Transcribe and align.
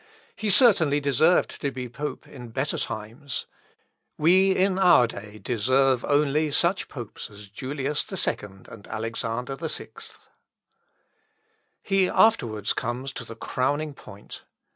He 0.35 0.49
certainly 0.49 0.99
deserved 0.99 1.61
to 1.61 1.69
be 1.69 1.87
pope 1.87 2.27
in 2.27 2.49
better 2.49 2.79
times. 2.79 3.45
We, 4.17 4.49
in 4.49 4.79
our 4.79 5.05
day, 5.05 5.37
deserve 5.37 6.03
only 6.05 6.49
such 6.49 6.87
popes 6.89 7.29
as 7.29 7.47
Julius 7.49 8.11
II, 8.11 8.37
and 8.67 8.87
Alexander 8.87 9.55
VI." 9.57 9.89
He 11.83 12.09
afterwards 12.09 12.73
comes 12.73 13.11
to 13.11 13.23
the 13.23 13.35
crowning 13.35 13.93
point. 13.93 14.43